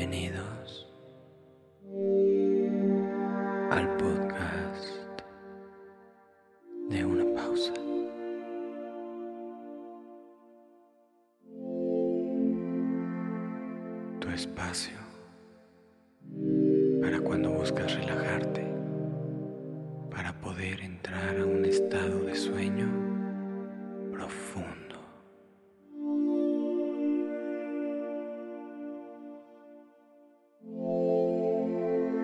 [0.00, 0.29] many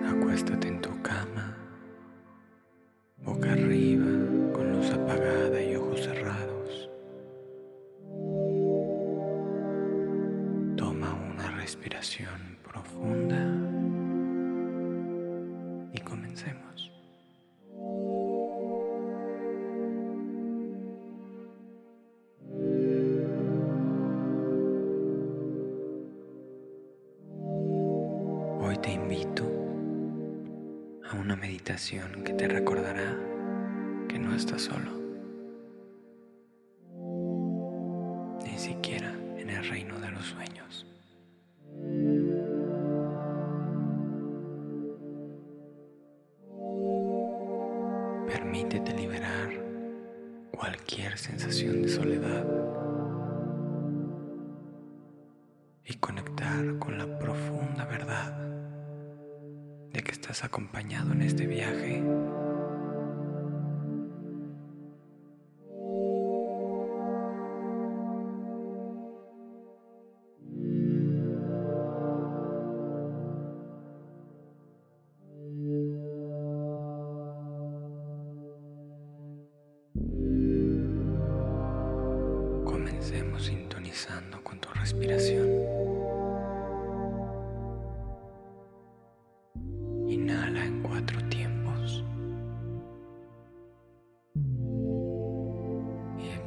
[0.09, 1.57] Acuéstate en tu cama,
[3.17, 4.05] boca arriba,
[4.53, 6.89] con luz apagada y ojos cerrados.
[10.77, 13.43] Toma una respiración profunda
[15.91, 16.91] y comencemos.
[28.61, 29.56] Hoy te invito
[31.09, 33.15] a una meditación que te recordará
[34.09, 35.06] que no estás solo,
[61.05, 62.01] en este viaje.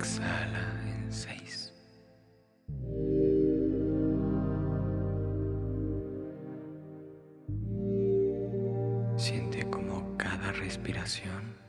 [0.01, 1.73] Exhala en seis.
[9.17, 11.60] Siente como cada respiración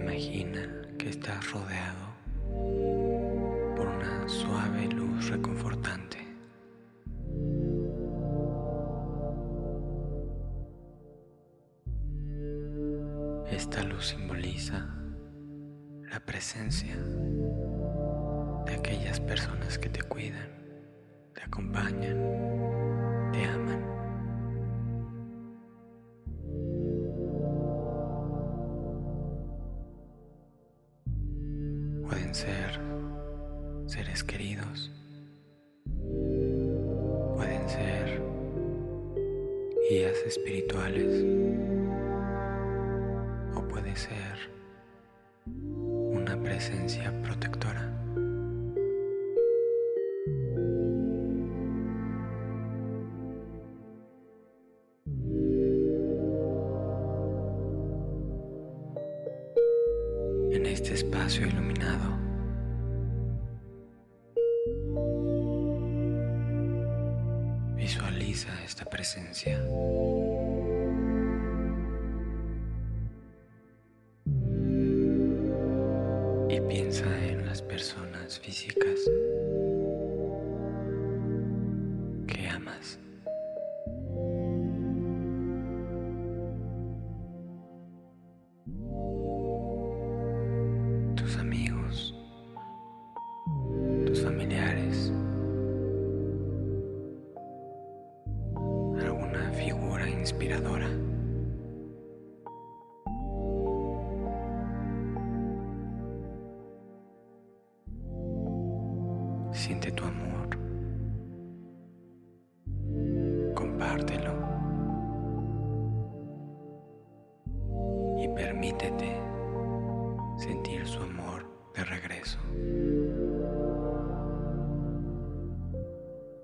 [0.00, 0.60] Imagina
[0.96, 2.06] que estás rodeado
[3.74, 6.18] por una suave luz reconfortante.
[13.50, 14.88] Esta luz simboliza
[16.10, 16.96] la presencia
[18.66, 20.48] de aquellas personas que te cuidan,
[21.34, 22.47] te acompañan,
[32.08, 32.80] Pueden ser
[33.86, 34.90] seres queridos,
[37.36, 38.22] pueden ser
[39.90, 41.24] guías espirituales
[43.54, 44.50] o puede ser
[45.44, 47.97] una presencia protectora.
[61.18, 62.16] Espacio iluminado,
[67.74, 69.58] visualiza esta presencia.
[94.08, 95.12] Tus familiares,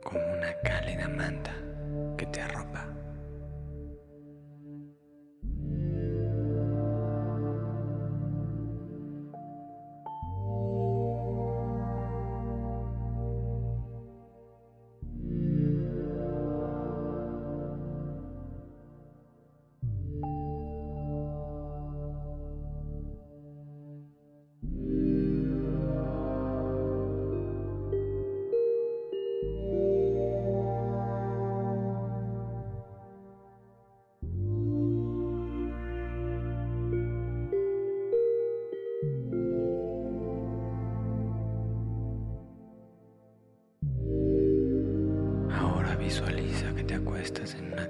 [0.05, 1.53] como una cálida manta
[2.17, 2.87] que te arropa.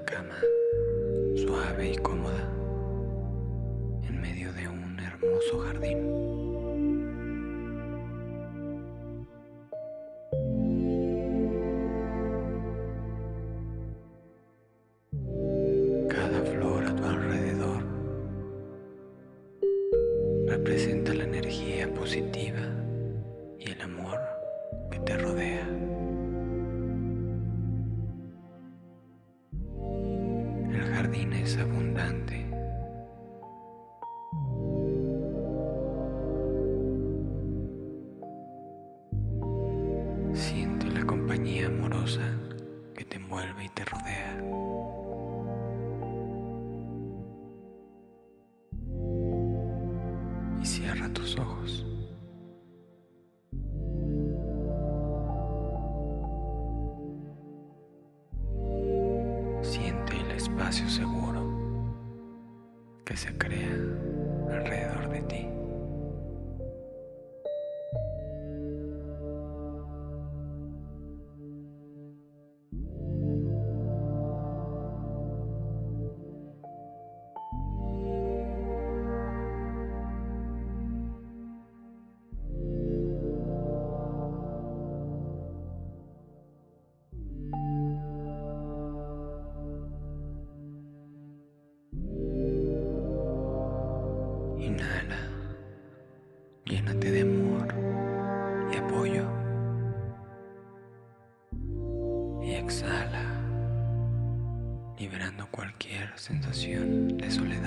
[0.04, 0.38] cama,
[1.36, 2.53] suave y cómoda.
[50.64, 51.84] cierra tus ojos.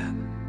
[0.07, 0.46] 嗯。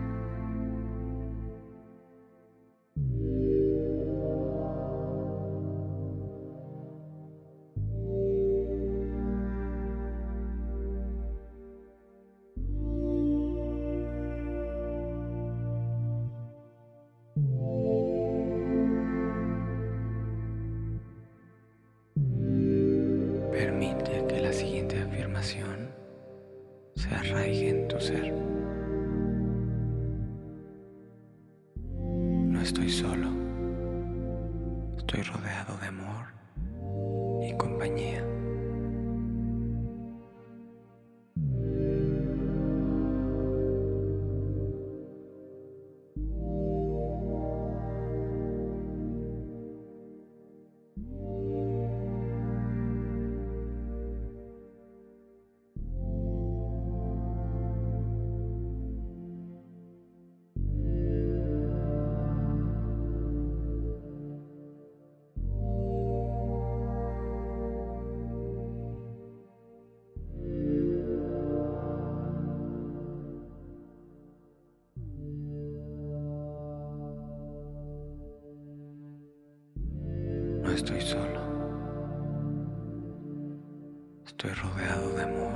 [35.09, 36.27] Estoy rodeado de amor
[37.43, 38.23] y compañía.
[80.79, 81.41] estoy solo.
[84.27, 85.48] Estoy rodeado de amor.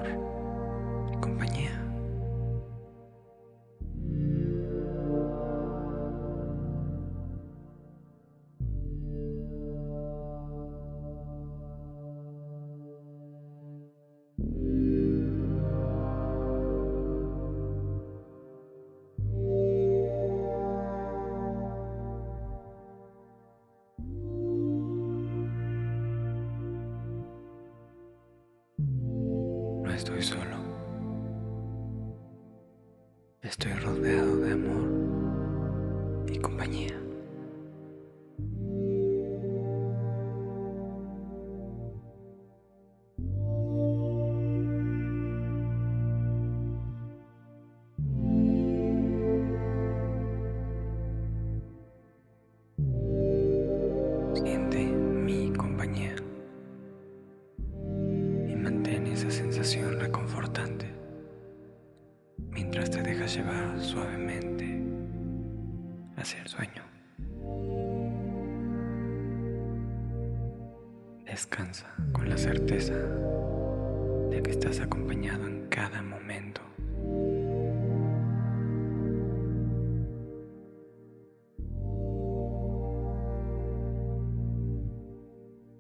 [71.52, 76.62] Descansa con la certeza de que estás acompañado en cada momento.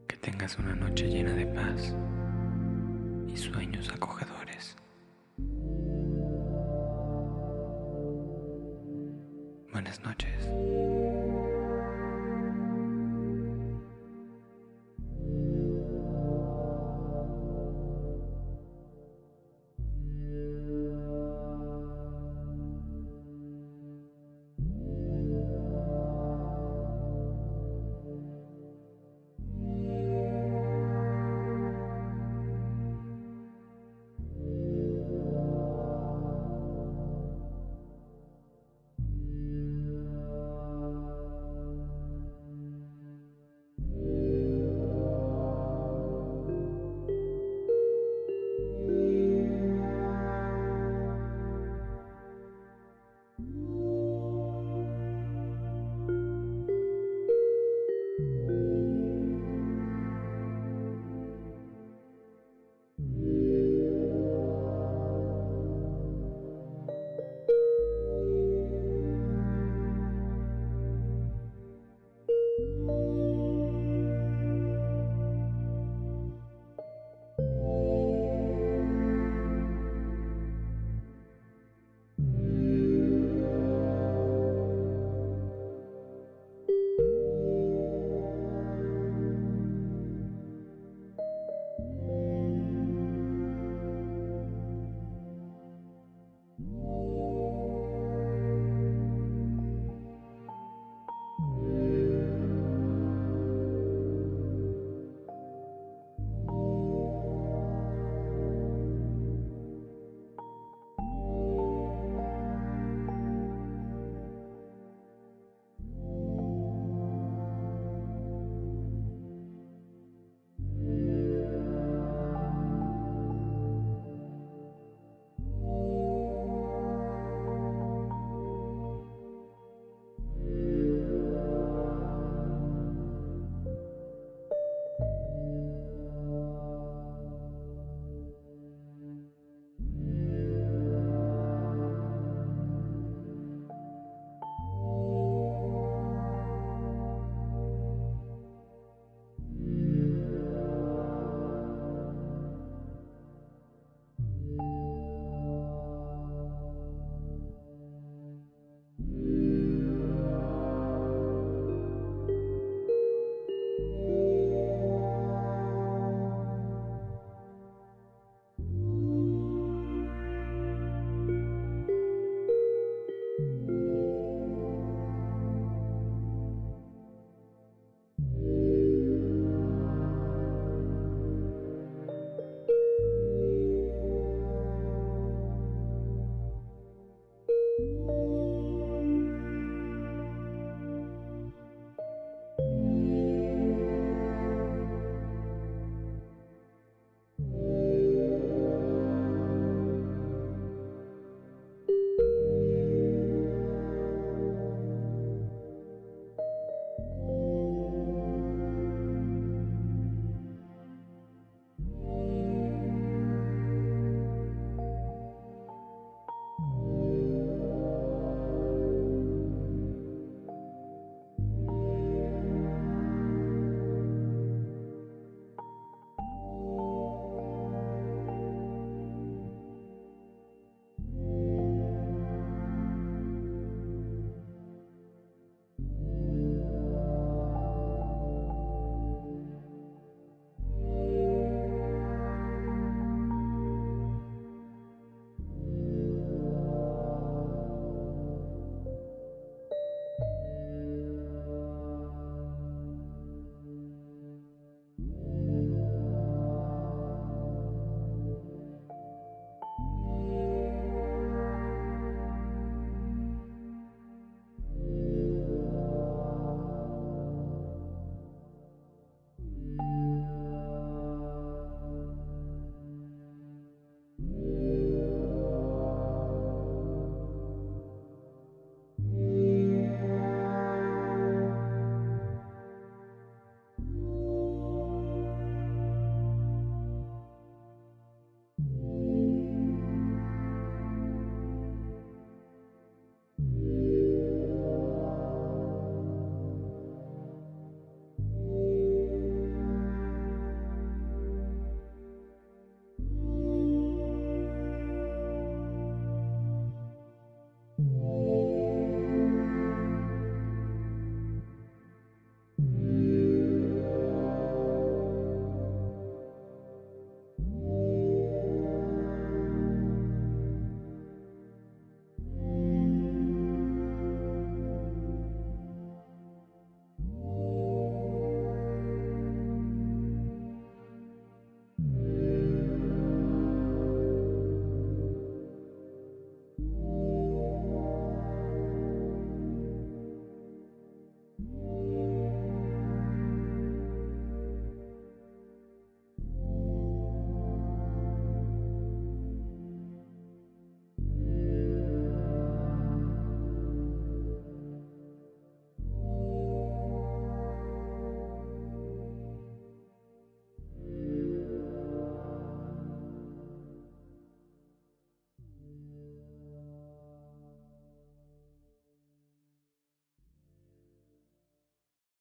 [0.06, 1.96] Que tengas una noche llena de paz
[3.26, 4.76] y sueños acogedores.
[9.72, 10.31] Buenas noches.